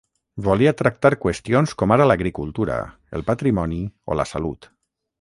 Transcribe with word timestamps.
Volia 0.45 0.71
tractar 0.79 1.11
qüestions 1.25 1.77
com 1.83 1.95
ara 1.97 2.09
l’agricultura, 2.13 2.81
el 3.19 3.29
patrimoni 3.31 3.83
o 4.15 4.23
la 4.23 4.31
salut. 4.35 4.73